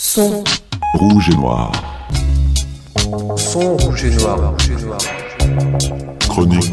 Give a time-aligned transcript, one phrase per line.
[0.00, 0.44] Son.
[0.94, 1.72] Rouge et noir.
[3.36, 4.54] Son rouge et noir.
[6.20, 6.72] Chronique.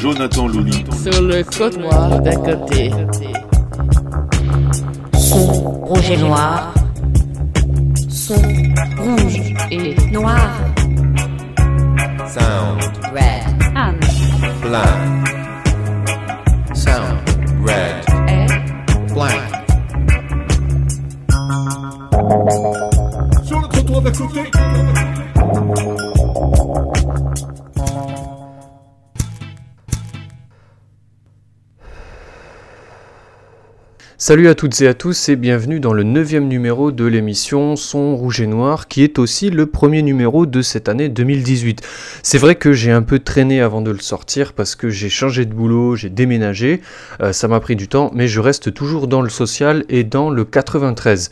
[0.00, 0.82] Jonathan Louni.
[1.02, 2.90] Sur le côte noir d'un côté.
[5.12, 5.46] Son
[5.82, 6.72] rouge et noir.
[8.08, 10.50] Son rouge Et noir.
[12.26, 12.80] Sound.
[13.12, 13.44] Red.
[14.62, 15.17] Blank.
[34.20, 38.14] Salut à toutes et à tous et bienvenue dans le neuvième numéro de l'émission Son
[38.16, 41.80] Rouge et Noir qui est aussi le premier numéro de cette année 2018.
[42.22, 45.46] C'est vrai que j'ai un peu traîné avant de le sortir parce que j'ai changé
[45.46, 46.82] de boulot, j'ai déménagé,
[47.22, 50.28] euh, ça m'a pris du temps mais je reste toujours dans le social et dans
[50.28, 51.30] le 93.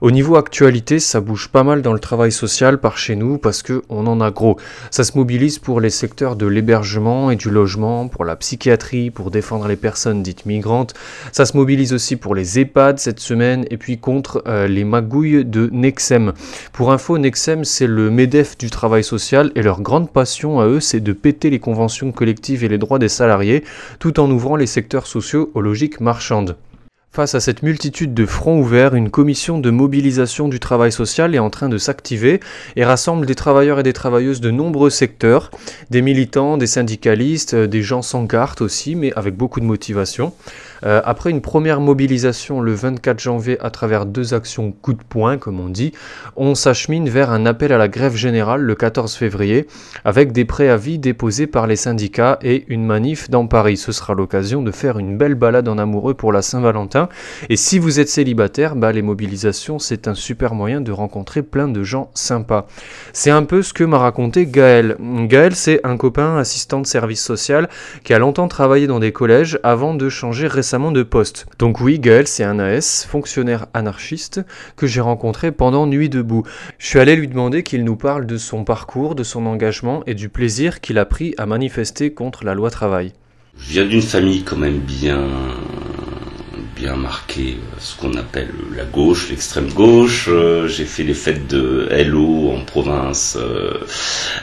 [0.00, 3.62] Au niveau actualité, ça bouge pas mal dans le travail social par chez nous parce
[3.62, 4.56] que on en a gros.
[4.92, 9.32] Ça se mobilise pour les secteurs de l'hébergement et du logement, pour la psychiatrie, pour
[9.32, 10.94] défendre les personnes dites migrantes.
[11.32, 15.44] Ça se mobilise aussi pour les EHPAD cette semaine et puis contre euh, les magouilles
[15.44, 16.32] de Nexem.
[16.72, 20.80] Pour info, Nexem c'est le MEDEF du travail social et leur grande passion à eux
[20.80, 23.64] c'est de péter les conventions collectives et les droits des salariés
[23.98, 26.56] tout en ouvrant les secteurs sociaux aux logiques marchandes.
[27.18, 31.40] Face à cette multitude de fronts ouverts, une commission de mobilisation du travail social est
[31.40, 32.38] en train de s'activer
[32.76, 35.50] et rassemble des travailleurs et des travailleuses de nombreux secteurs,
[35.90, 40.32] des militants, des syndicalistes, euh, des gens sans carte aussi, mais avec beaucoup de motivation.
[40.84, 45.38] Euh, après une première mobilisation le 24 janvier à travers deux actions coup de poing,
[45.38, 45.92] comme on dit,
[46.36, 49.66] on s'achemine vers un appel à la grève générale le 14 février,
[50.04, 53.76] avec des préavis déposés par les syndicats et une manif dans Paris.
[53.76, 57.08] Ce sera l'occasion de faire une belle balade en amoureux pour la Saint-Valentin.
[57.48, 61.68] Et si vous êtes célibataire, bah, les mobilisations, c'est un super moyen de rencontrer plein
[61.68, 62.66] de gens sympas.
[63.12, 64.96] C'est un peu ce que m'a raconté Gaël.
[65.00, 67.68] Gaël, c'est un copain assistant de service social
[68.04, 71.46] qui a longtemps travaillé dans des collèges avant de changer récemment de poste.
[71.58, 74.42] Donc oui, Gaël, c'est un AS, fonctionnaire anarchiste,
[74.76, 76.42] que j'ai rencontré pendant Nuit debout.
[76.78, 80.14] Je suis allé lui demander qu'il nous parle de son parcours, de son engagement et
[80.14, 83.12] du plaisir qu'il a pris à manifester contre la loi travail.
[83.58, 85.26] Je viens d'une famille quand même bien
[86.78, 90.26] bien marquée, euh, ce qu'on appelle la gauche, l'extrême gauche.
[90.28, 93.72] Euh, J'ai fait les fêtes de LO en province euh,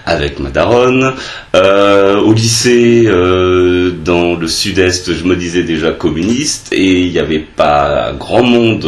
[0.05, 1.13] avec ma daronne.
[1.53, 8.11] Au lycée, dans le sud-est, je me disais déjà communiste et il n'y avait pas
[8.17, 8.85] grand monde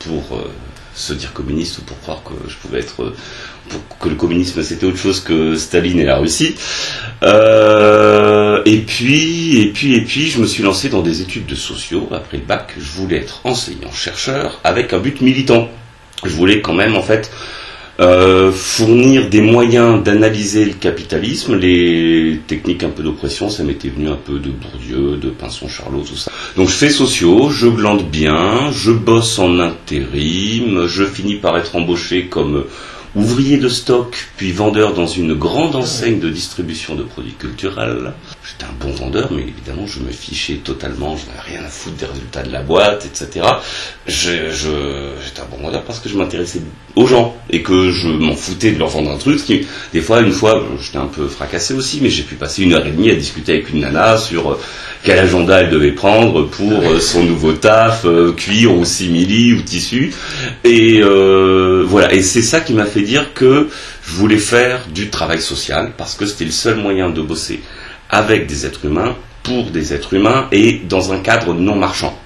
[0.00, 0.38] pour
[1.00, 3.14] se dire communiste ou pour croire que je pouvais être
[4.00, 6.54] que le communisme c'était autre chose que Staline et la Russie.
[7.22, 11.54] Euh, et puis, et puis, et puis, je me suis lancé dans des études de
[11.54, 12.08] sociaux.
[12.12, 15.68] Après le bac, je voulais être enseignant-chercheur avec un but militant.
[16.24, 17.30] Je voulais quand même, en fait,
[18.00, 24.08] euh, fournir des moyens d'analyser le capitalisme, les techniques un peu d'oppression, ça m'était venu
[24.08, 26.30] un peu de Bourdieu, de Pinson-Charlot, tout ça.
[26.56, 31.76] Donc je fais sociaux, je glande bien, je bosse en intérim, je finis par être
[31.76, 32.64] embauché comme
[33.14, 38.14] ouvrier de stock, puis vendeur dans une grande enseigne de distribution de produits culturels.
[38.50, 41.96] J'étais un bon vendeur, mais évidemment, je me fichais totalement, je n'avais rien à foutre
[41.96, 43.46] des résultats de la boîte, etc.
[44.06, 46.60] Je- je- J'étais un bon vendeur parce que je m'intéressais
[46.96, 49.44] aux gens et que je m'en foutais de leur vendre un truc.
[49.44, 52.72] Qui, des fois, une fois, j'étais un peu fracassé aussi, mais j'ai pu passer une
[52.72, 54.60] heure et demie à discuter avec une nana sur euh,
[55.04, 59.62] quel agenda elle devait prendre pour euh, son nouveau taf, euh, cuir ou simili ou
[59.62, 60.12] tissu.
[60.64, 63.68] Et euh, voilà, et c'est ça qui m'a fait dire que
[64.06, 67.60] je voulais faire du travail social parce que c'était le seul moyen de bosser
[68.10, 72.18] avec des êtres humains, pour des êtres humains et dans un cadre non marchand.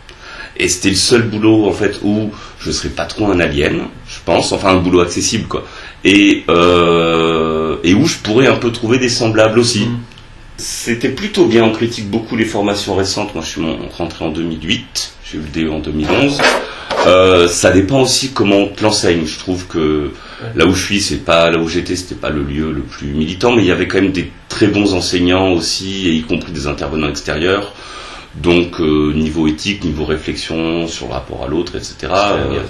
[0.56, 2.30] Et c'était le seul boulot en fait où
[2.60, 5.64] je serais pas trop un alien, je pense, enfin un boulot accessible quoi.
[6.04, 9.88] Et, euh, et où je pourrais un peu trouver des semblables aussi.
[10.56, 13.34] C'était plutôt bien, on critique beaucoup les formations récentes.
[13.34, 13.60] Moi je suis
[13.96, 16.38] rentré en 2008, j'ai eu le DE en 2011.
[17.06, 19.26] Euh, ça dépend aussi comment on te l'enseigne.
[19.26, 20.12] Je trouve que
[20.54, 23.08] là où je suis, c'est pas là où j'étais, c'était pas le lieu le plus
[23.08, 26.52] militant, mais il y avait quand même des très bons enseignants aussi, et y compris
[26.52, 27.74] des intervenants extérieurs.
[28.36, 31.94] Donc euh, niveau éthique, niveau réflexion sur le rapport à l'autre, etc.
[32.10, 32.60] euh,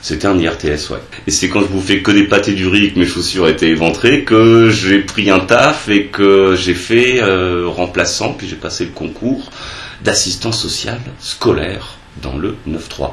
[0.00, 0.98] C'était un IRTS, ouais.
[1.26, 3.68] Et c'est quand je bouffais que des pâtés du riz et que mes chaussures étaient
[3.68, 8.84] éventrées que j'ai pris un taf et que j'ai fait euh, remplaçant, puis j'ai passé
[8.86, 9.50] le concours
[10.02, 13.12] d'assistant social scolaire dans le 9-3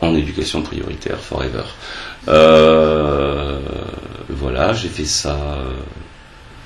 [0.00, 1.64] en éducation prioritaire forever.
[2.28, 3.60] Euh,
[4.28, 5.38] voilà, j'ai fait ça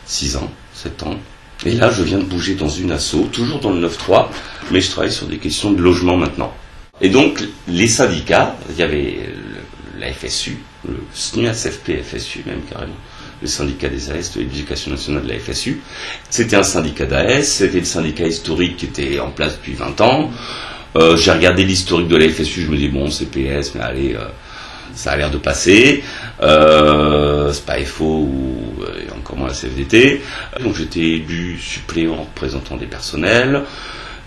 [0.07, 1.19] 6 ans, 7 ans.
[1.67, 4.29] Et là, je viens de bouger dans une asso, toujours dans le 9-3,
[4.71, 6.53] mais je travaille sur des questions de logement maintenant.
[7.01, 9.19] Et donc, les syndicats, il y avait
[9.99, 12.93] la FSU, le SNUASFP FSU même carrément,
[13.41, 15.81] le syndicat des AS de l'éducation nationale de la FSU.
[16.31, 20.31] C'était un syndicat d'AS, c'était le syndicat historique qui était en place depuis 20 ans.
[20.97, 24.15] Euh, J'ai regardé l'historique de la FSU, je me dis bon, c'est PS, mais allez,
[24.15, 24.27] euh,
[24.95, 26.03] ça a l'air de passer.
[26.43, 30.21] Euh, c'est pas FO ou euh, et encore moins la CFDT.
[30.63, 33.63] Donc j'étais élu suppléant représentant des personnels.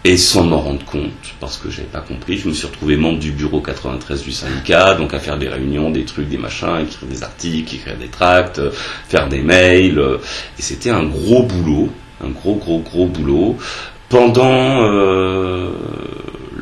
[0.04, 1.12] Et sans m'en rendre compte,
[1.42, 4.94] parce que j'avais pas compris, je me suis retrouvé membre du bureau 93 du syndicat,
[4.96, 8.60] donc à faire des réunions, des trucs, des machins, écrire des articles, écrire des tracts,
[8.60, 8.72] euh,
[9.10, 10.00] faire des mails.
[10.00, 10.18] euh,
[10.60, 11.90] Et c'était un gros boulot,
[12.24, 13.58] un gros gros gros boulot.
[14.08, 15.72] Pendant euh,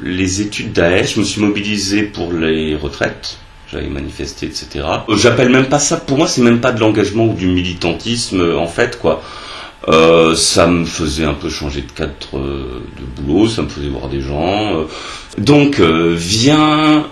[0.01, 3.37] les études d'AES, je me suis mobilisé pour les retraites.
[3.75, 4.85] J'avais manifesté, etc.
[5.09, 8.39] Euh, J'appelle même pas ça, pour moi, c'est même pas de l'engagement ou du militantisme,
[8.39, 9.21] euh, en fait, quoi.
[9.89, 14.07] Euh, ça me faisait un peu changer de cadre de boulot, ça me faisait voir
[14.07, 14.85] des gens.
[15.37, 17.05] Donc vient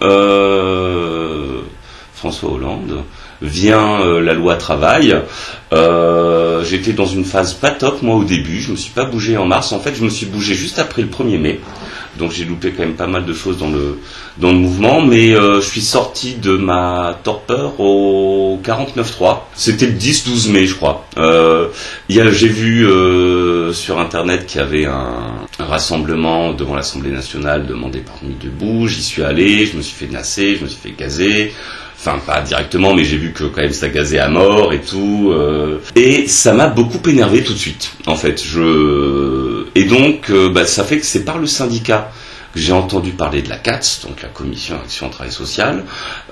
[2.15, 3.03] François Hollande,
[3.43, 5.15] vient euh, la loi travail.
[5.73, 9.37] Euh, J'étais dans une phase pas top moi au début, je me suis pas bougé
[9.37, 9.71] en mars.
[9.73, 11.59] En fait, je me suis bougé juste après le 1er mai.
[12.17, 13.99] Donc j'ai loupé quand même pas mal de choses dans le
[14.37, 19.39] dans le mouvement, mais euh, je suis sorti de ma torpeur au 49.3.
[19.55, 21.07] C'était le 10-12 mai, je crois.
[21.17, 21.69] Euh,
[22.09, 27.99] j'ai vu euh, sur internet qu'il y avait un, un rassemblement devant l'Assemblée nationale demandé
[27.99, 28.87] par Nuit debout.
[28.87, 31.51] J'y suis allé, je me suis fait nasser, je me suis fait gazer.
[32.05, 35.31] Enfin, pas directement, mais j'ai vu que quand même ça gazait à mort et tout.
[35.33, 35.77] euh.
[35.95, 38.43] et ça m'a beaucoup énervé tout de suite, en fait.
[38.43, 42.11] Je et donc, euh, bah, ça fait que c'est par le syndicat
[42.53, 45.83] que j'ai entendu parler de la CATS, donc la Commission Action Travail Social.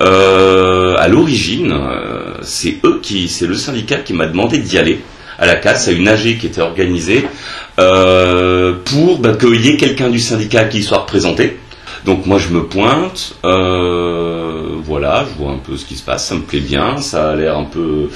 [0.01, 5.00] Euh, à l'origine, euh, c'est eux qui, c'est le syndicat qui m'a demandé d'y aller
[5.39, 7.25] à la CATS, à une AG qui était organisée
[7.77, 11.57] pour bah, qu'il y ait quelqu'un du syndicat qui soit représenté.
[12.06, 13.33] Donc moi je me pointe,
[14.83, 17.36] voilà, je vois un peu ce qui se passe, ça me plaît bien, ça a
[17.36, 18.10] l'air un peu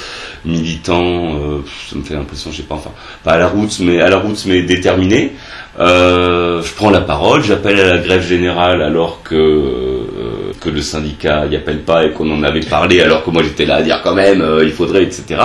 [0.43, 1.59] militant, euh,
[1.89, 2.91] ça me fait l'impression, je sais pas, enfin,
[3.23, 5.33] pas à la route, mais à la route, mais déterminé.
[5.77, 10.81] Euh, je prends la parole, j'appelle à la grève générale alors que euh, que le
[10.81, 13.81] syndicat n'y appelle pas et qu'on en avait parlé alors que moi j'étais là à
[13.81, 15.41] dire quand même il faudrait etc.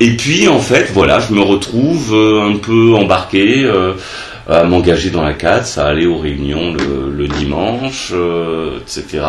[0.00, 3.70] Et puis en fait voilà je me retrouve un peu embarqué
[4.48, 9.24] à m'engager dans la CADS, à aller aux réunions le, le dimanche, euh, etc.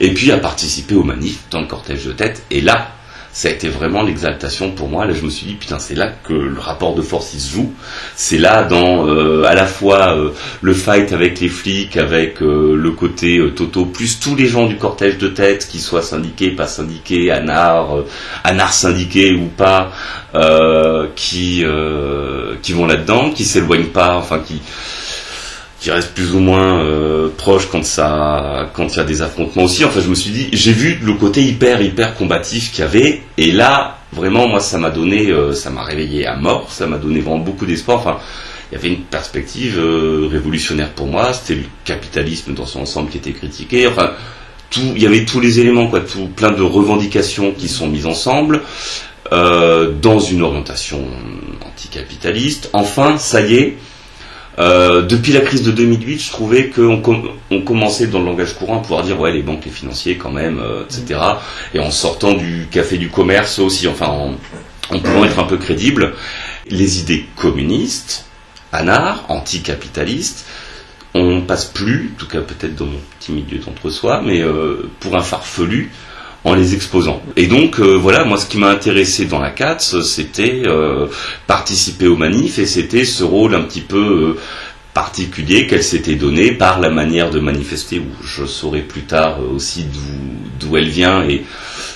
[0.00, 2.44] Et puis à participer aux manifs dans le cortège de tête.
[2.50, 2.88] Et là,
[3.36, 5.04] ça a été vraiment l'exaltation pour moi.
[5.04, 7.52] Là, je me suis dit, putain, c'est là que le rapport de force il se
[7.52, 7.70] joue.
[8.14, 10.30] C'est là dans euh, à la fois euh,
[10.62, 14.64] le fight avec les flics, avec euh, le côté euh, Toto, plus tous les gens
[14.64, 18.06] du cortège de tête, qu'ils soient syndiqués, pas syndiqués, anards, euh,
[18.42, 19.92] anards syndiqués ou pas,
[20.34, 21.62] euh, qui
[22.62, 24.62] qui vont là-dedans, qui s'éloignent pas, enfin qui
[25.80, 29.64] qui restent plus ou moins euh, proches quand ça quand il y a des affrontements
[29.64, 29.84] aussi.
[29.84, 33.22] Enfin, je me suis dit, j'ai vu le côté hyper hyper combatif qu'il y avait,
[33.36, 36.98] et là vraiment moi ça m'a donné, euh, ça m'a réveillé à mort, ça m'a
[36.98, 37.98] donné vraiment beaucoup d'espoir.
[37.98, 38.18] Enfin,
[38.72, 41.32] il y avait une perspective euh, révolutionnaire pour moi.
[41.32, 43.86] C'était le capitalisme dans son ensemble qui était critiqué.
[43.86, 44.12] Enfin,
[44.70, 48.06] tout, il y avait tous les éléments, quoi, tout plein de revendications qui sont mises
[48.06, 48.62] ensemble
[49.30, 51.04] dans une orientation
[51.66, 52.70] anticapitaliste.
[52.72, 53.76] Enfin, ça y est.
[54.58, 58.54] Euh, depuis la crise de 2008, je trouvais qu'on com- on commençait dans le langage
[58.54, 61.20] courant à pouvoir dire ouais les banques, les financiers quand même, euh, etc.
[61.74, 64.34] Et en sortant du café du commerce aussi, enfin en,
[64.94, 66.14] en pouvant être un peu crédible,
[66.70, 68.24] les idées communistes,
[68.72, 70.46] anards, anticapitalistes,
[71.14, 75.16] on passe plus, en tout cas peut-être dans mon petit milieu d'entre-soi, mais euh, pour
[75.16, 75.90] un farfelu
[76.46, 77.20] en les exposant.
[77.34, 81.08] Et donc euh, voilà, moi ce qui m'a intéressé dans la CATS, c'était euh,
[81.48, 84.40] participer aux manifs et c'était ce rôle un petit peu euh,
[84.94, 89.86] particulier qu'elle s'était donné par la manière de manifester, où je saurai plus tard aussi
[90.60, 91.42] d'où elle vient et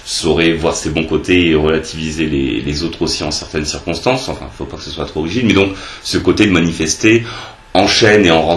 [0.05, 4.29] saurai voir ses bons côtés et relativiser les, autres aussi en certaines circonstances.
[4.29, 7.23] Enfin, faut pas que ce soit trop rigide, mais donc ce côté de manifester
[7.73, 8.57] en chaîne et en rang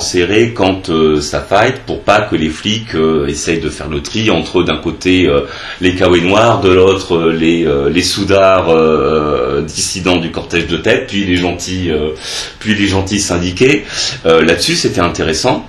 [0.56, 4.32] quand euh, ça fight pour pas que les flics euh, essayent de faire le tri
[4.32, 5.42] entre d'un côté euh,
[5.82, 8.74] les Kawaii noirs, de l'autre euh, les euh, les soudards
[9.64, 11.92] dissidents du cortège de tête, puis les gentils
[12.60, 13.86] puis les gentils syndiqués.
[14.26, 15.66] Là-dessus, c'était intéressant.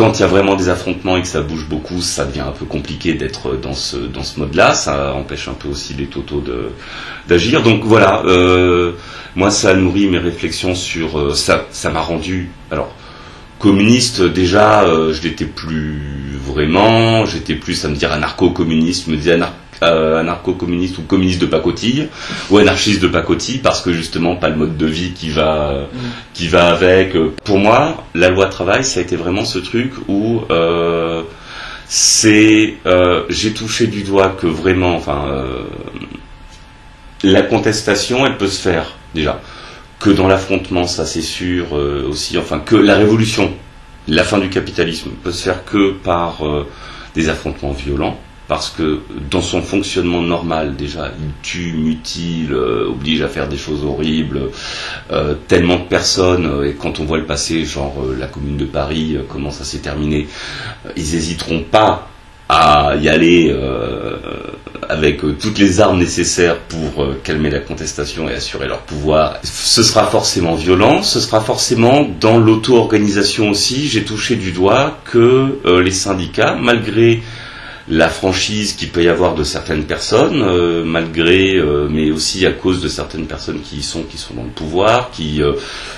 [0.00, 2.52] Quand il y a vraiment des affrontements et que ça bouge beaucoup, ça devient un
[2.52, 4.72] peu compliqué d'être dans ce dans ce mode-là.
[4.72, 6.42] Ça empêche un peu aussi les totaux
[7.28, 7.62] d'agir.
[7.62, 8.22] Donc voilà.
[8.24, 8.92] Euh,
[9.36, 11.66] moi, ça a nourri mes réflexions sur euh, ça.
[11.70, 12.94] Ça m'a rendu alors
[13.58, 14.84] communiste déjà.
[14.84, 16.00] euh, je l'étais plus
[16.46, 17.26] vraiment.
[17.26, 19.06] J'étais plus à me dire anarcho-communiste.
[19.82, 22.08] Euh, anarcho-communiste ou communiste de pacotille
[22.50, 25.86] ou anarchiste de pacotille parce que justement pas le mode de vie qui va
[26.34, 27.14] qui va avec.
[27.44, 31.22] Pour moi, la loi travail, ça a été vraiment ce truc où euh,
[31.86, 35.64] c'est euh, j'ai touché du doigt que vraiment, enfin, euh,
[37.22, 39.40] la contestation, elle peut se faire déjà.
[39.98, 43.52] Que dans l'affrontement, ça c'est sûr aussi, enfin que la révolution,
[44.08, 46.38] la fin du capitalisme peut se faire que par
[47.14, 48.18] des affrontements violents,
[48.50, 48.98] parce que
[49.30, 54.50] dans son fonctionnement normal déjà, il tue, mutile, euh, oblige à faire des choses horribles,
[55.12, 58.64] euh, tellement de personnes, euh, et quand on voit le passé, genre la commune de
[58.64, 60.26] Paris, comment ça s'est terminé,
[60.96, 62.08] ils hésiteront pas
[62.48, 63.54] à y aller
[64.88, 69.38] avec toutes les armes nécessaires pour calmer la contestation et assurer leur pouvoir.
[69.44, 73.86] Ce sera forcément violent, ce sera forcément dans l'auto-organisation aussi.
[73.86, 77.22] J'ai touché du doigt que les syndicats, malgré
[77.90, 82.52] la franchise qu'il peut y avoir de certaines personnes, euh, malgré, euh, mais aussi à
[82.52, 85.54] cause de certaines personnes qui y sont, qui sont dans le pouvoir, qui euh,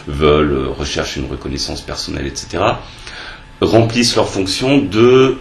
[0.08, 2.64] veulent rechercher une reconnaissance personnelle, etc.,
[3.61, 5.37] remplissent leur fonction de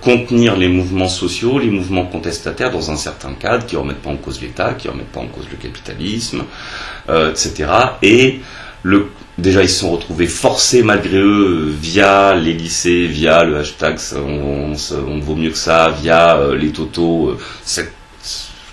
[0.00, 4.10] contenir les mouvements sociaux, les mouvements contestataires dans un certain cadre, qui ne remettent pas
[4.10, 6.44] en cause l'État, qui ne remettent pas en cause le capitalisme,
[7.08, 7.66] etc.
[8.02, 8.40] Et
[8.82, 9.08] le,
[9.38, 14.74] déjà, ils se sont retrouvés forcés malgré eux via les lycées, via le hashtag on,
[15.20, 17.30] vaut mieux que ça, via euh, les totaux.
[17.30, 17.38] euh,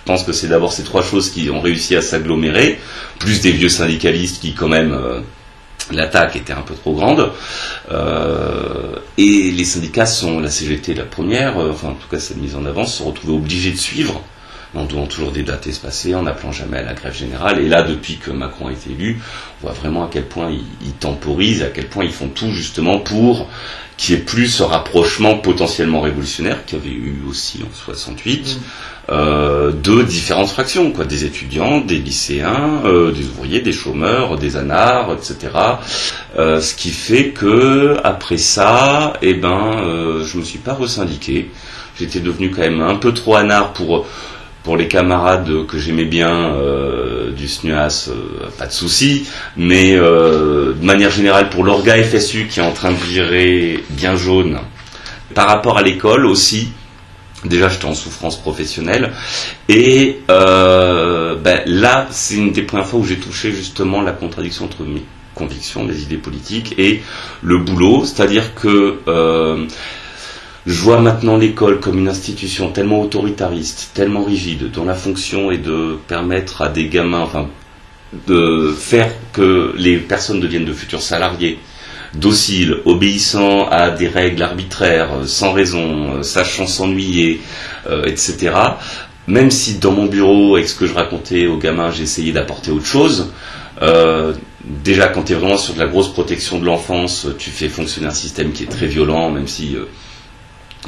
[0.06, 2.78] je pense que c'est d'abord ces trois choses qui ont réussi à s'agglomérer,
[3.18, 5.20] plus des vieux syndicalistes qui quand même euh,
[5.90, 7.32] l'attaque était un peu trop grande.
[7.90, 12.36] Euh, et les syndicats sont, la CGT la première, euh, enfin en tout cas cette
[12.36, 14.22] mise en avant, se sont retrouvés obligés de suivre,
[14.74, 17.58] en donnant toujours des dates espacées, en appelant jamais à la grève générale.
[17.60, 19.20] Et là, depuis que Macron a été élu,
[19.60, 22.50] on voit vraiment à quel point ils, ils temporisent, à quel point ils font tout
[22.50, 23.48] justement pour
[23.96, 28.60] qu'il n'y ait plus ce rapprochement potentiellement révolutionnaire qu'il y avait eu aussi en 68
[29.08, 34.56] euh, de différentes fractions, quoi, des étudiants, des lycéens, euh, des ouvriers, des chômeurs, des
[34.56, 35.52] anards, etc.
[36.38, 41.50] Euh, ce qui fait que après ça, eh ben, euh, je me suis pas resyndiqué.
[41.98, 44.06] J'étais devenu quand même un peu trop anard pour
[44.66, 49.24] pour les camarades que j'aimais bien euh, du SNUAS, euh, pas de souci,
[49.56, 54.16] mais euh, de manière générale pour l'orga FSU qui est en train de virer bien
[54.16, 54.58] jaune.
[55.34, 56.72] Par rapport à l'école aussi,
[57.44, 59.12] déjà j'étais en souffrance professionnelle,
[59.68, 64.82] et ben, là c'est une des premières fois où j'ai touché justement la contradiction entre
[64.82, 65.04] mes
[65.36, 67.02] convictions, mes idées politiques et
[67.40, 68.98] le boulot, c'est-à-dire que
[70.66, 75.58] je vois maintenant l'école comme une institution tellement autoritariste, tellement rigide, dont la fonction est
[75.58, 77.48] de permettre à des gamins, enfin,
[78.26, 81.60] de faire que les personnes deviennent de futurs salariés,
[82.14, 87.40] dociles, obéissant à des règles arbitraires, euh, sans raison, euh, sachant s'ennuyer,
[87.88, 88.52] euh, etc.
[89.28, 92.70] Même si dans mon bureau, avec ce que je racontais aux gamins, j'ai essayé d'apporter
[92.72, 93.32] autre chose,
[94.64, 98.06] déjà quand tu es vraiment sur de la grosse protection de l'enfance, tu fais fonctionner
[98.06, 99.76] un système qui est très violent, même si...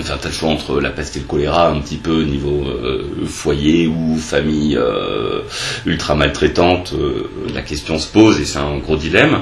[0.00, 3.88] Enfin, le choix entre la peste et le choléra, un petit peu niveau euh, foyer
[3.88, 5.43] ou famille euh,
[5.87, 6.93] ultra maltraitante.
[6.93, 9.40] euh, la question se pose et c'est un gros dilemme.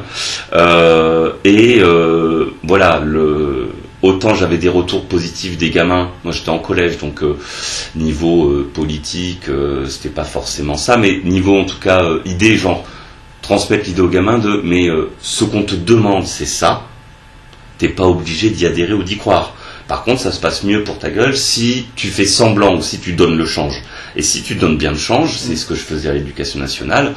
[1.45, 1.83] Et
[2.63, 3.69] voilà, le,
[4.03, 6.11] autant j'avais des retours positifs des gamins.
[6.25, 7.21] Moi, j'étais en collège, donc
[7.95, 9.51] niveau politique,
[9.89, 12.85] c'était pas forcément ça, mais niveau en tout cas idée, genre
[13.43, 14.89] transmettre l'idée aux gamins de, mais
[15.21, 16.83] ce qu'on te demande, c'est ça.
[17.79, 19.56] T'es pas obligé d'y adhérer ou d'y croire.
[19.89, 22.99] Par contre, ça se passe mieux pour ta gueule si tu fais semblant ou si
[22.99, 23.83] tu donnes le change.
[24.17, 27.15] Et si tu donnes bien le change, c'est ce que je faisais à l'éducation nationale,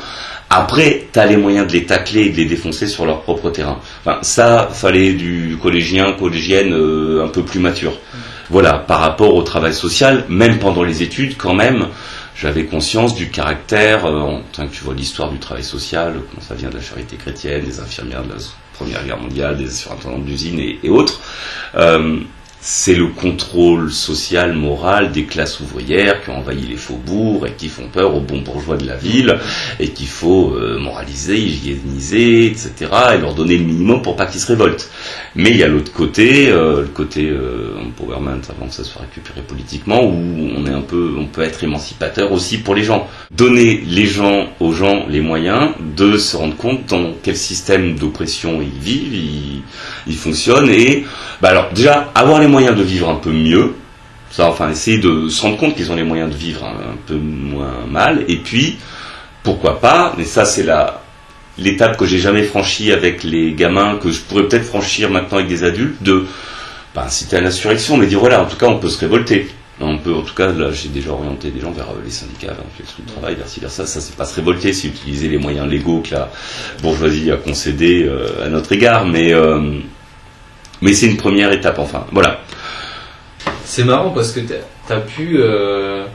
[0.51, 3.51] après, tu as les moyens de les tacler et de les défoncer sur leur propre
[3.51, 3.79] terrain.
[4.03, 7.93] Enfin, ça, fallait du collégien, collégienne euh, un peu plus mature.
[8.49, 11.87] Voilà, par rapport au travail social, même pendant les études, quand même,
[12.35, 16.41] j'avais conscience du caractère, euh, en tant que tu vois l'histoire du travail social, comment
[16.41, 18.39] ça vient de la charité chrétienne, des infirmières de la
[18.73, 21.19] Première Guerre mondiale, des surintendants d'usines et, et autres.
[21.75, 22.21] Euh,
[22.61, 27.69] c'est le contrôle social, moral des classes ouvrières qui ont envahi les faubourgs et qui
[27.69, 29.37] font peur aux bons bourgeois de la ville
[29.79, 32.73] et qu'il faut euh, moraliser, hygiéniser, etc.
[33.15, 34.89] et leur donner le minimum pour pas qu'ils se révoltent.
[35.35, 39.03] Mais il y a l'autre côté, euh, le côté euh, empowerment avant que ça soit
[39.03, 43.07] récupéré politiquement, où on est un peu, on peut être émancipateur aussi pour les gens.
[43.31, 48.61] Donner les gens aux gens les moyens de se rendre compte dans quel système d'oppression
[48.61, 49.61] ils vivent, ils,
[50.07, 51.05] ils fonctionnent et
[51.41, 53.75] bah alors déjà avoir les moyens de vivre un peu mieux,
[54.31, 57.15] ça enfin essayer de se rendre compte qu'ils ont les moyens de vivre un, peu
[57.15, 58.25] moins mal.
[58.27, 58.77] Et puis
[59.43, 60.65] pourquoi pas, mais ça c'est
[61.57, 65.49] l'étape que j'ai jamais franchie avec les gamins que je pourrais peut-être franchir maintenant avec
[65.49, 66.25] des adultes de
[66.95, 69.47] bah, inciter à l'insurrection mais dire voilà en tout cas on peut se révolter.
[69.81, 72.47] On peut, en tout cas, là, j'ai déjà orienté des gens vers euh, les syndicats,
[72.47, 73.85] vers l'inspection du travail, vers ci, vers ça.
[73.85, 76.29] Ça, c'est pas se révolter, c'est utiliser les moyens légaux que la
[76.81, 79.79] bourgeoisie a concédés euh, à notre égard, mais euh,
[80.81, 81.79] mais c'est une première étape.
[81.79, 82.41] Enfin, voilà.
[83.65, 85.37] C'est marrant parce que t'as as pu.
[85.37, 86.05] Euh,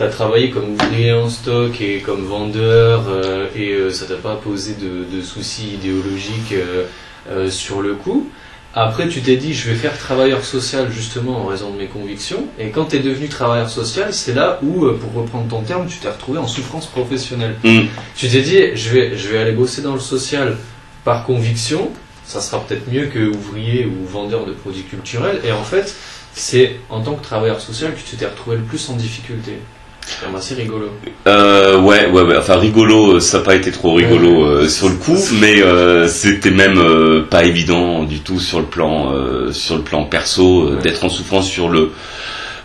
[0.00, 4.34] t'as travaillé comme ouvrier en stock et comme vendeur euh, et euh, ça t'a pas
[4.36, 6.84] posé de, de soucis idéologiques euh,
[7.30, 8.28] euh, sur le coup.
[8.72, 12.46] Après, tu t'es dit, je vais faire travailleur social justement en raison de mes convictions.
[12.58, 15.98] Et quand tu es devenu travailleur social, c'est là où, pour reprendre ton terme, tu
[15.98, 17.56] t'es retrouvé en souffrance professionnelle.
[17.64, 17.80] Mm.
[18.16, 20.56] Tu t'es dit, je vais, je vais aller bosser dans le social
[21.04, 21.90] par conviction.
[22.30, 25.40] Ça sera peut-être mieux que ouvrier ou vendeur de produits culturels.
[25.44, 25.92] Et en fait,
[26.32, 29.58] c'est en tant que travailleur social que tu t'es retrouvé le plus en difficulté.
[30.06, 30.90] C'est quand même assez rigolo.
[31.26, 32.36] Euh, ouais, ouais, ouais.
[32.36, 36.06] Enfin, rigolo, euh, ça n'a pas été trop rigolo euh, sur le coup, mais euh,
[36.06, 36.80] c'était même
[37.28, 39.12] pas évident du tout sur le plan,
[39.52, 40.82] sur le plan perso, Ouais.
[40.82, 41.90] d'être en souffrance sur le.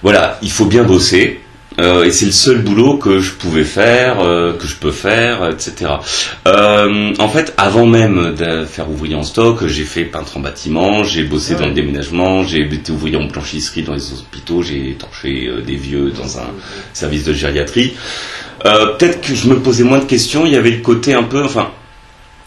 [0.03, 1.41] Voilà, il faut bien bosser.
[1.79, 5.49] Euh, et c'est le seul boulot que je pouvais faire, euh, que je peux faire,
[5.49, 5.91] etc.
[6.47, 11.03] Euh, en fait, avant même de faire ouvrier en stock, j'ai fait peintre en bâtiment,
[11.03, 11.59] j'ai bossé Ouais.
[11.61, 15.75] dans le déménagement, j'ai été ouvrier en blanchisserie dans les hôpitaux, j'ai torché euh, des
[15.75, 16.47] vieux dans un
[16.93, 17.93] service de gériatrie.
[18.65, 20.45] Euh, Peut-être que je me posais moins de questions.
[20.45, 21.69] Il y avait le côté un peu, enfin,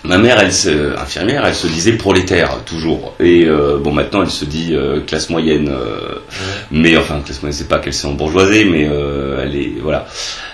[0.04, 3.14] ma mère, elle, se, infirmière, elle se disait prolétaire toujours.
[3.20, 5.68] Et euh, bon, maintenant, elle se dit euh, classe moyenne.
[5.70, 6.16] euh,
[6.70, 10.06] Mais enfin, classe moyenne, c'est pas qu'elle s'est embourgeoisée, mais euh, elle est, voilà,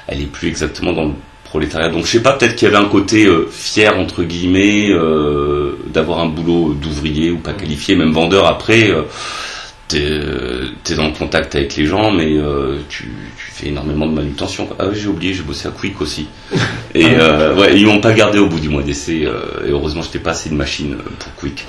[0.06, 1.12] elle est plus exactement dans le
[1.44, 1.88] prolétariat.
[1.88, 5.78] Donc, je sais pas, peut-être qu'il y avait un côté euh, fier entre guillemets euh,
[5.86, 8.90] d'avoir un boulot d'ouvrier ou pas qualifié, même vendeur après.
[9.94, 14.06] T'es euh, t'es dans le contact avec les gens, mais euh, tu, tu fais énormément
[14.08, 14.68] de manutention.
[14.80, 16.26] Ah oui, j'ai oublié, j'ai bossé à Quick aussi.
[16.96, 19.22] Et euh, ouais, ils m'ont pas gardé au bout du mois d'essai.
[19.24, 21.64] euh, et heureusement, j'étais pas assez de machine pour Quick.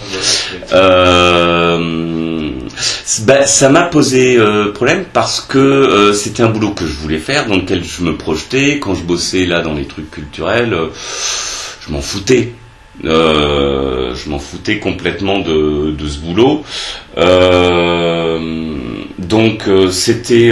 [0.73, 4.39] Euh, c- bah, ça m'a posé
[4.73, 8.79] problème parce que c'était un boulot que je voulais faire, dans lequel je me projetais.
[8.79, 10.75] Quand je bossais là dans les trucs culturels,
[11.87, 12.53] je m'en foutais.
[13.03, 16.63] Euh, je m'en foutais complètement de, ce boulot.
[17.17, 18.75] Euh,
[19.19, 20.51] donc euh, c'était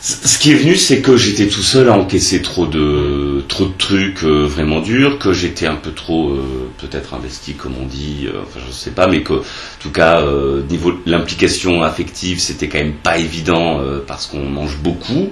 [0.00, 3.42] ce qui est venu, c'est que j'étais tout seul à encaisser trop de
[3.76, 6.34] trucs vraiment durs, que j'étais un peu trop
[6.78, 9.42] peut-être investi, comme on dit, enfin je sais pas, mais que en
[9.80, 10.22] tout cas
[10.70, 15.30] niveau l'implication affective, c'était quand même pas évident parce qu'on mange beaucoup.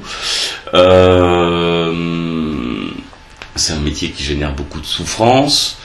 [3.56, 5.78] C'est un métier qui génère beaucoup de souffrance.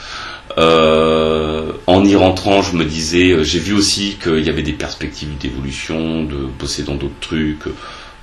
[0.58, 4.72] Euh, en y rentrant, je me disais, euh, j'ai vu aussi qu'il y avait des
[4.74, 7.64] perspectives d'évolution, de bosser dans d'autres trucs,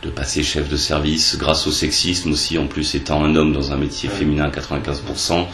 [0.04, 3.72] de passer chef de service, grâce au sexisme aussi, en plus étant un homme dans
[3.72, 5.48] un métier féminin à 95%.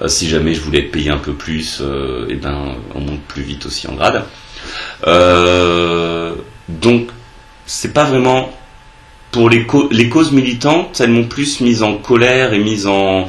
[0.00, 3.20] euh, si jamais je voulais être payé un peu plus, euh, eh ben, on monte
[3.22, 4.22] plus vite aussi en grade.
[6.68, 7.08] Donc,
[7.66, 8.50] c'est pas vraiment
[9.32, 13.28] pour les, cau- les causes militantes, elles m'ont plus mise en colère et mise en,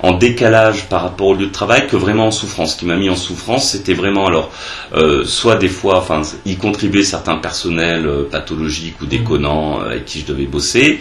[0.00, 2.74] en décalage par rapport au lieu de travail que vraiment en souffrance.
[2.74, 4.50] Ce qui m'a mis en souffrance, c'était vraiment alors
[4.94, 10.04] euh, soit des fois, enfin, y contribuer certains personnels euh, pathologiques ou déconnants euh, avec
[10.04, 11.00] qui je devais bosser,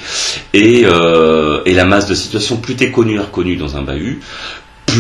[0.54, 4.22] et, euh, et la masse de situations plus t'es connu et reconnu dans un bahut,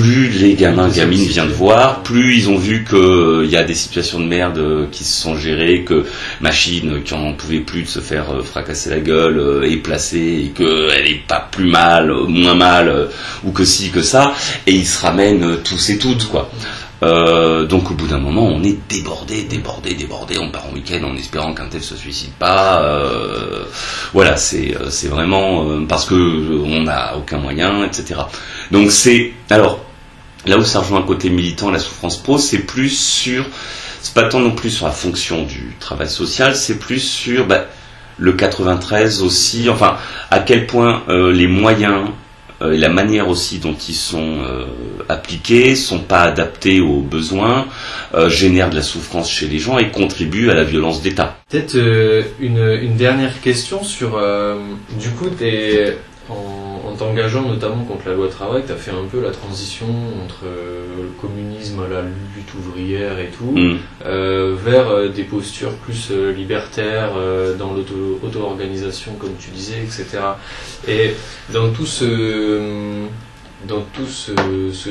[0.01, 4.19] plus les gamins, gamines viennent voir, plus ils ont vu qu'il y a des situations
[4.19, 6.05] de merde euh, qui se sont gérées, que
[6.41, 10.45] machine qui en pouvait plus de se faire euh, fracasser la gueule euh, est placée
[10.45, 13.05] et qu'elle est pas plus mal, euh, moins mal, euh,
[13.43, 14.34] ou que si, que ça,
[14.67, 16.51] et ils se ramènent euh, tous et toutes, quoi.
[17.03, 20.38] Euh, donc au bout d'un moment, on est débordé, débordé, débordé.
[20.39, 22.81] On part en week-end en espérant qu'un tel se suicide pas.
[22.84, 23.65] Euh,
[24.13, 28.21] voilà, c'est euh, vraiment parce que on n'a aucun moyen, etc.
[28.71, 29.79] Donc c'est alors
[30.45, 33.45] là où ça rejoint un côté militant, la souffrance pro, c'est plus sur
[34.01, 37.65] c'est pas tant non plus sur la fonction du travail social, c'est plus sur bah,
[38.17, 39.67] le 93 aussi.
[39.69, 39.97] Enfin,
[40.29, 42.10] à quel point les moyens
[42.62, 44.65] et la manière aussi dont ils sont euh,
[45.10, 47.68] appliqués sont pas adaptés aux besoins,
[48.13, 51.38] euh, génèrent de la souffrance chez les gens et contribuent à la violence d'État.
[51.50, 54.18] Peut-être euh, une, dernière question sur.
[54.18, 54.56] euh,
[55.00, 55.98] du coup, t'es,
[56.30, 59.86] en, en t'engageant notamment contre la loi travail, tu as fait un peu la transition
[60.24, 63.78] entre euh, le communisme, la lutte ouvrière et tout, Mm.
[64.06, 70.06] euh, vers euh, des postures plus libertaires euh, dans l'auto- l'auto-organisation, comme tu disais, etc.
[70.88, 71.14] Et
[71.54, 73.04] dans tout ce.
[73.68, 74.32] Dans tout ce,
[74.74, 74.90] ce-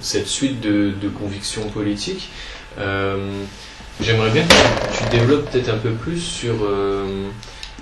[0.00, 2.30] cette suite de, de convictions politiques,
[2.78, 3.16] euh,
[4.00, 4.48] J'aimerais bien que
[4.98, 6.54] tu développes peut-être un peu plus sur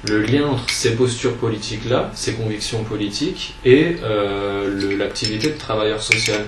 [0.09, 6.43] le lien entre ces postures politiques-là, ces convictions politiques, et euh, l'activité de travailleur social.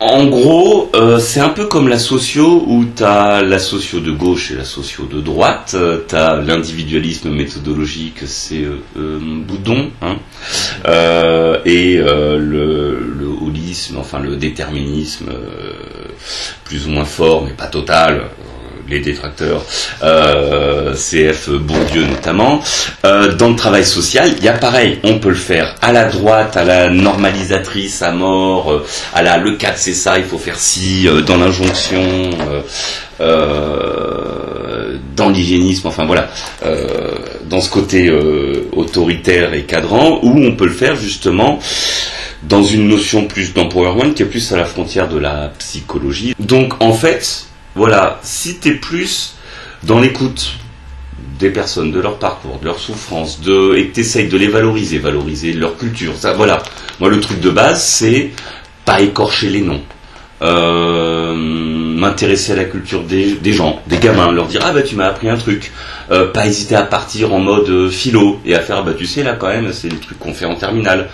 [0.00, 4.12] En gros, euh, c'est un peu comme la socio où tu as la socio de
[4.12, 5.72] gauche et la socio de droite.
[5.74, 10.18] Euh, tu as l'individualisme méthodologique, c'est euh, Boudon, hein,
[11.64, 15.32] et le, holisme, enfin le déterminisme,
[16.64, 18.26] plus ou moins fort, mais pas total.
[18.90, 19.64] Les détracteurs,
[20.02, 22.60] euh, CF Bourdieu notamment.
[23.04, 26.04] Euh, dans le travail social, il y a pareil, on peut le faire à la
[26.04, 30.38] droite, à la normalisatrice à mort, euh, à la le cadre c'est ça, il faut
[30.38, 32.60] faire ci, euh, dans l'injonction, euh,
[33.20, 36.30] euh, dans l'hygiénisme, enfin voilà,
[36.64, 36.86] euh,
[37.48, 41.58] dans ce côté euh, autoritaire et cadrant, où on peut le faire justement
[42.44, 46.34] dans une notion plus d'empowerment qui est plus à la frontière de la psychologie.
[46.38, 47.47] Donc en fait,
[47.78, 49.36] voilà, si tu es plus
[49.84, 50.52] dans l'écoute
[51.38, 53.38] des personnes, de leur parcours, de leur souffrance,
[53.76, 56.14] et que tu essayes de les valoriser, valoriser leur culture.
[56.16, 56.62] Ça, voilà.
[56.98, 58.30] Moi, le truc de base, c'est
[58.84, 59.80] pas écorcher les noms.
[60.40, 65.06] Euh, m'intéresser à la culture des, gens, des gamins, leur dire ah bah tu m'as
[65.06, 65.72] appris un truc,
[66.12, 69.22] Euh, pas hésiter à partir en mode euh, philo et à faire bah tu sais
[69.22, 71.08] là quand même c'est des trucs qu'on fait en terminale.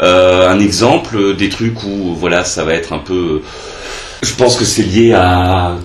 [0.00, 3.42] Un exemple des trucs où voilà ça va être un peu,
[4.22, 5.76] je pense que c'est lié à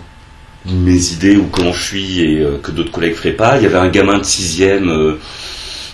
[0.66, 3.58] mes idées ou comment je suis et euh, que d'autres collègues feraient pas.
[3.58, 5.20] Il y avait un gamin de sixième euh,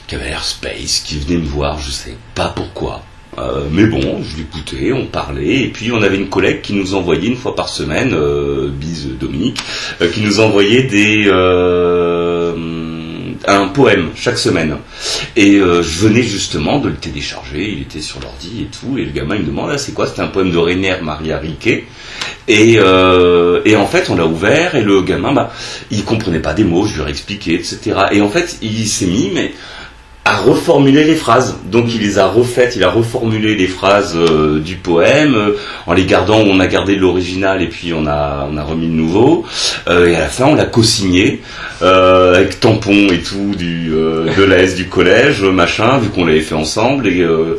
[0.08, 3.04] qui avait l'air space, qui venait me voir, je sais pas pourquoi.
[3.38, 6.96] Euh, mais bon, je l'écoutais, on parlait, et puis on avait une collègue qui nous
[6.96, 9.60] envoyait une fois par semaine, euh, bise Dominique,
[10.14, 11.26] qui nous envoyait des
[13.48, 14.78] un poème chaque semaine.
[15.36, 19.06] Et euh, je venais justement de le télécharger, il était sur l'ordi et tout, et
[19.06, 20.08] le gamin il me demande ah, c'est quoi?
[20.08, 21.86] C'était un poème de Rainer Maria Rilke.
[22.48, 25.54] Et, euh, et en fait, on l'a ouvert et le gamin, bah,
[25.92, 27.96] il comprenait pas des mots, je lui ai expliqué, etc.
[28.12, 29.54] Et en fait, il s'est mis, mais
[30.26, 31.56] à reformuler les phrases.
[31.66, 35.94] Donc il les a refaites, il a reformulé les phrases euh, du poème euh, en
[35.94, 36.40] les gardant.
[36.40, 39.46] On a gardé l'original et puis on a on a remis le nouveau.
[39.88, 41.42] Euh, et à la fin, on l'a co-signé
[41.82, 46.42] euh, avec tampon et tout du euh, de l'AS du collège, machin, vu qu'on l'avait
[46.42, 47.58] fait ensemble et euh,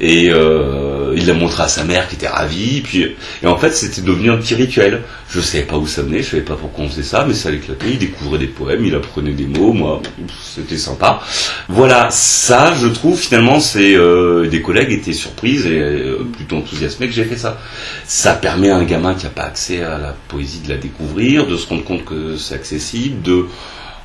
[0.00, 2.80] et euh, il l'a montré à sa mère qui était ravie.
[2.82, 5.02] Puis, et en fait, c'était devenu un petit rituel.
[5.30, 7.50] Je savais pas où ça venait, je savais pas pourquoi on faisait ça, mais ça
[7.50, 7.90] l'éclatait.
[7.92, 9.72] Il découvrait des poèmes, il apprenait des mots.
[9.72, 10.00] Moi,
[10.42, 11.20] c'était sympa.
[11.68, 17.08] Voilà, ça, je trouve finalement, c'est euh, des collègues étaient surprises et euh, plutôt enthousiasmés
[17.08, 17.60] que j'ai fait ça.
[18.06, 21.46] Ça permet à un gamin qui n'a pas accès à la poésie de la découvrir,
[21.46, 23.46] de se rendre compte que c'est accessible, de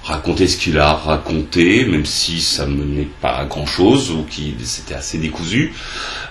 [0.03, 4.53] raconter ce qu'il a raconté, même si ça menait pas à grand chose ou qui
[4.63, 5.73] c'était assez décousu.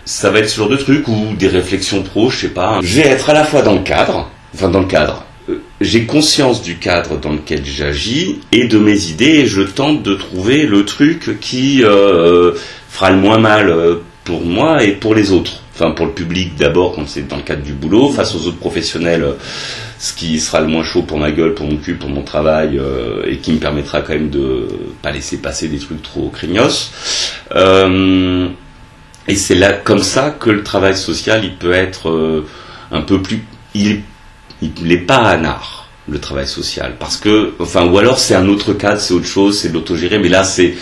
[0.04, 2.80] Ça va être ce genre de truc ou des réflexions pro, je sais pas.
[2.82, 5.24] Je vais être à la fois dans le cadre, enfin dans le cadre.
[5.48, 10.02] euh, J'ai conscience du cadre dans lequel j'agis et de mes idées et je tente
[10.02, 12.52] de trouver le truc qui euh,
[12.90, 15.62] fera le moins mal euh, pour moi et pour les autres.
[15.74, 18.58] Enfin pour le public d'abord quand c'est dans le cadre du boulot, face aux autres
[18.58, 19.32] professionnels euh,
[20.02, 22.76] ce qui sera le moins chaud pour ma gueule, pour mon cul, pour mon travail,
[22.76, 24.66] euh, et qui me permettra quand même de
[25.00, 26.90] pas laisser passer des trucs trop craignos.
[27.54, 28.48] Euh,
[29.28, 32.44] et c'est là comme ça que le travail social, il peut être euh,
[32.90, 34.02] un peu plus, il
[34.82, 38.72] n'est pas un art le travail social, parce que, enfin, ou alors c'est un autre
[38.72, 40.74] cadre, c'est autre chose, c'est de l'autogéré, mais là c'est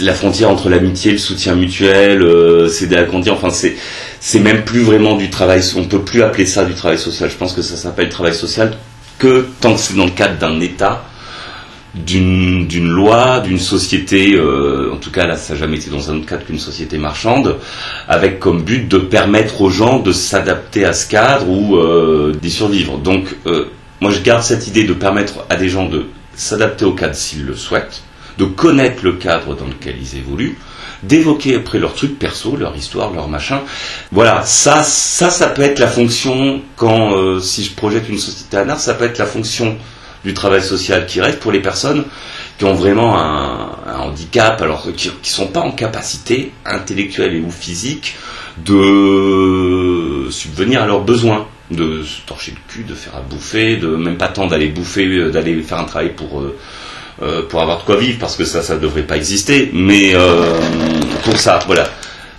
[0.00, 3.74] la frontière entre l'amitié, le soutien mutuel, euh, c'est des agrandir, enfin c'est
[4.20, 7.30] c'est même plus vraiment du travail, on peut plus appeler ça du travail social.
[7.30, 8.76] Je pense que ça s'appelle travail social
[9.18, 11.04] que tant que c'est dans le cadre d'un État,
[11.94, 16.10] d'une d'une loi, d'une société, euh, en tout cas là ça n'a jamais été dans
[16.10, 17.56] un autre cadre qu'une société marchande,
[18.08, 22.50] avec comme but de permettre aux gens de s'adapter à ce cadre ou euh, d'y
[22.50, 22.98] survivre.
[22.98, 23.66] Donc euh,
[24.00, 27.44] moi je garde cette idée de permettre à des gens de s'adapter au cadre s'ils
[27.44, 28.02] le souhaitent,
[28.40, 30.56] de connaître le cadre dans lequel ils évoluent,
[31.02, 33.60] d'évoquer après leurs trucs perso, leur histoire, leur machin.
[34.12, 38.56] Voilà, ça, ça, ça peut être la fonction quand, euh, si je projette une société
[38.56, 39.76] à ça peut être la fonction
[40.24, 42.04] du travail social qui reste pour les personnes
[42.58, 47.40] qui ont vraiment un, un handicap, alors qui ne sont pas en capacité intellectuelle et
[47.40, 48.16] ou physique
[48.64, 53.88] de subvenir à leurs besoins, de se torcher le cul, de faire à bouffer, de
[53.88, 56.56] même pas tant d'aller bouffer, euh, d'aller faire un travail pour euh,
[57.22, 59.70] euh, pour avoir de quoi vivre, parce que ça, ça devrait pas exister.
[59.74, 60.58] Mais euh,
[61.24, 61.88] pour ça, voilà,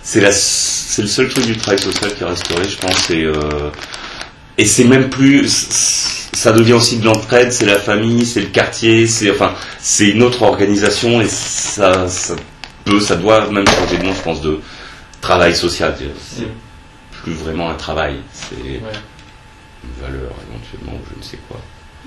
[0.02, 3.10] c'est le seul truc du travail social qui resterait, je pense.
[3.10, 3.70] Et, euh,
[4.58, 5.48] et c'est même plus,
[6.32, 10.22] ça devient aussi de l'entraide, c'est la famille, c'est le quartier, c'est enfin, c'est une
[10.22, 12.34] autre organisation et ça, ça
[12.84, 14.58] peut, ça doit même changer de nom, je pense, de
[15.20, 15.94] travail social.
[16.20, 16.48] C'est
[17.22, 18.80] plus vraiment un travail, c'est une
[20.00, 21.60] valeur éventuellement, ou je ne sais quoi.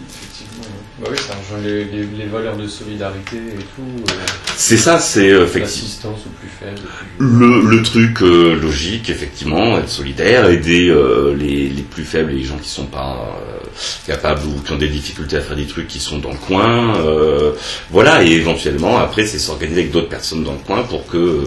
[0.10, 0.64] Effectivement.
[1.00, 4.14] Bah oui, ça rejoint les, les- les valeurs de solidarité et tout, euh,
[4.56, 5.66] C'est ça, c'est euh, effectivement.
[5.66, 6.88] l'assistance aux plus faibles.
[7.18, 12.32] plus- Le, le truc euh, logique, effectivement, être solidaire, aider euh, les, les plus faibles,
[12.32, 13.68] les gens qui sont pas euh,
[14.08, 16.98] capables ou qui ont des difficultés à faire des trucs qui sont dans le coin,
[17.06, 17.52] euh,
[17.90, 21.44] voilà, et éventuellement après c'est s'organiser avec d'autres personnes dans le coin pour que,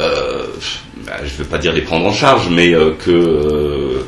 [0.00, 0.46] euh,
[1.04, 4.06] bah, je veux pas dire les prendre en charge, mais euh, que euh,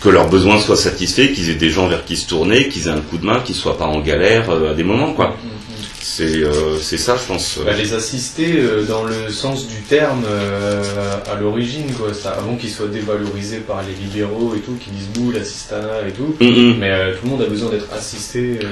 [0.00, 2.90] que leurs besoins soient satisfaits, qu'ils aient des gens vers qui se tourner, qu'ils aient
[2.92, 5.36] un coup de main, qu'ils soient pas en galère euh, à des moments, quoi.
[6.00, 7.58] C'est euh, c'est ça, je pense.
[7.64, 10.82] Bah, les assister euh, dans le sens du terme euh,
[11.30, 12.14] à l'origine, quoi.
[12.14, 16.12] Ça, avant qu'ils soient dévalorisés par les libéraux et tout, qui disent bouh, l'assistanat et
[16.12, 16.34] tout.
[16.40, 16.78] Mm, mm.
[16.78, 18.66] Mais euh, tout le monde a besoin d'être assisté, euh,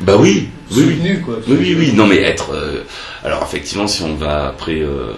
[0.00, 0.94] Bah oui, oui, oui.
[0.96, 1.38] soutenu, quoi.
[1.48, 2.50] Oui, oui, oui, non, mais être.
[2.52, 2.82] euh,
[3.24, 5.12] alors, effectivement, si on va après euh,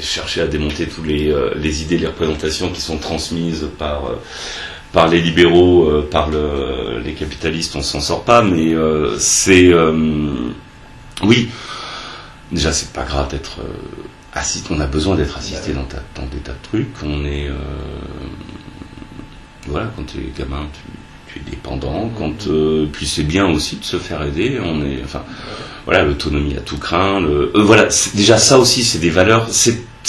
[0.00, 4.14] chercher à démonter tous les, euh, les idées, les représentations qui sont transmises par euh,
[4.92, 8.42] par les libéraux, euh, par le, les capitalistes, on s'en sort pas.
[8.42, 10.50] Mais euh, c'est euh,
[11.22, 11.48] oui.
[12.50, 13.68] Déjà, c'est pas grave d'être euh,
[14.32, 14.62] assis.
[14.70, 16.88] On a besoin d'être assisté dans, ta- dans des tas de trucs.
[17.04, 17.48] On est
[19.66, 22.10] voilà, quand tu es gamin, tu, tu es dépendant.
[22.16, 22.48] Quand
[22.90, 24.58] puis c'est bien aussi de se faire aider.
[24.64, 25.24] On est enfin
[25.84, 27.20] voilà l'autonomie à tout craint.
[27.20, 29.46] Le, voilà, déjà ça aussi, c'est des valeurs.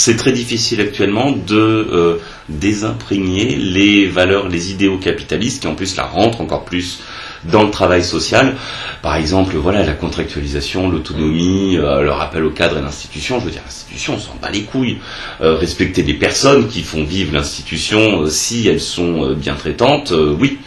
[0.00, 2.16] C'est très difficile actuellement de euh,
[2.48, 7.00] désimprégner les valeurs, les idéaux capitalistes qui en plus la rentrent encore plus
[7.44, 8.56] dans le travail social.
[9.02, 13.40] Par exemple, voilà la contractualisation, l'autonomie, euh, le rappel au cadre et l'institution.
[13.40, 14.96] Je veux dire, l'institution, on s'en bat les couilles.
[15.42, 20.58] Euh, respecter les personnes qui font vivre l'institution, si elles sont bien traitantes, oui.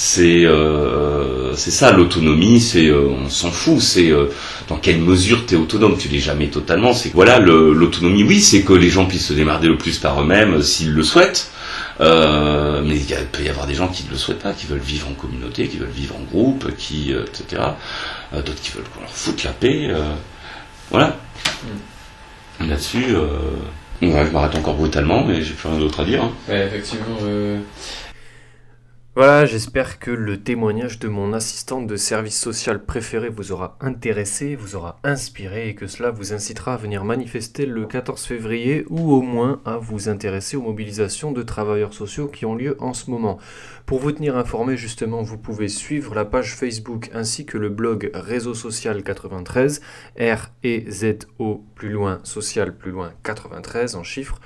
[0.00, 4.26] C'est euh, c'est ça l'autonomie, c'est euh, on s'en fout, c'est euh,
[4.68, 6.92] dans quelle mesure tu es autonome, tu l'es jamais totalement.
[6.92, 10.62] C'est voilà l'autonomie, oui, c'est que les gens puissent se démerder le plus par eux-mêmes
[10.62, 11.50] s'ils le souhaitent.
[12.00, 14.78] Euh, mais il peut y avoir des gens qui ne le souhaitent pas, qui veulent
[14.78, 17.60] vivre en communauté, qui veulent vivre en groupe, qui euh, etc.
[18.34, 19.88] Euh, D'autres qui veulent qu'on leur foute la paix.
[20.92, 21.16] voilà.
[22.60, 23.26] Là-dessus, euh,
[24.02, 26.22] ouais, je m'arrête encore brutalement, mais j'ai plus rien d'autre à dire.
[26.22, 26.30] hein.
[26.48, 27.16] Ouais, effectivement.
[29.18, 34.54] Voilà, j'espère que le témoignage de mon assistante de service social préféré vous aura intéressé,
[34.54, 39.12] vous aura inspiré et que cela vous incitera à venir manifester le 14 février ou
[39.12, 43.10] au moins à vous intéresser aux mobilisations de travailleurs sociaux qui ont lieu en ce
[43.10, 43.40] moment.
[43.86, 48.12] Pour vous tenir informé justement, vous pouvez suivre la page Facebook ainsi que le blog
[48.14, 49.80] Réseau Social 93,
[50.20, 54.38] R E Z O plus loin social plus loin 93 en chiffres.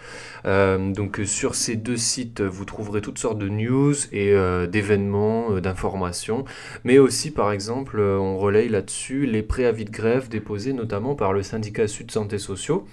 [0.46, 5.52] Euh, donc sur ces deux sites, vous trouverez toutes sortes de news et euh, d'événements,
[5.52, 6.44] euh, d'informations,
[6.84, 11.32] mais aussi par exemple, euh, on relaye là-dessus les préavis de grève déposés notamment par
[11.32, 12.86] le syndicat Sud Santé Sociaux,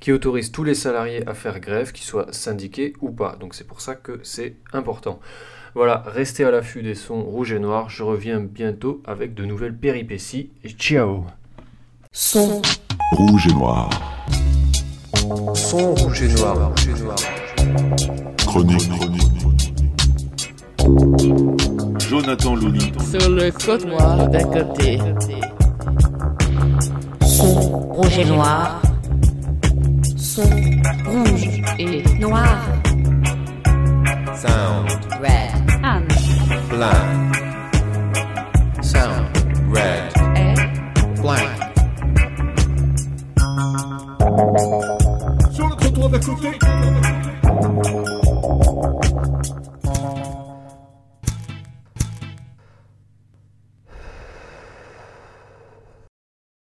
[0.00, 3.36] qui autorise tous les salariés à faire grève, qu'ils soient syndiqués ou pas.
[3.38, 5.20] Donc c'est pour ça que c'est important.
[5.74, 7.90] Voilà, restez à l'affût des sons rouges et noirs.
[7.90, 10.50] Je reviens bientôt avec de nouvelles péripéties.
[10.64, 11.26] Et ciao
[12.12, 12.60] Son,
[13.12, 13.90] Rouge et noir.
[15.54, 16.70] Son rouge et noir.
[16.70, 17.16] Rouge et noir.
[18.38, 19.29] Chronique.
[21.98, 22.92] Jonathan Louni.
[23.10, 24.98] Sur le code noir d'un côté.
[27.22, 27.54] son,
[27.90, 28.80] rouge et noir.
[30.16, 30.42] Son,
[31.06, 32.58] rouge et noir.
[34.34, 34.90] Sound.
[35.20, 35.84] Red.
[35.84, 36.08] Anne.
[36.70, 37.39] Black.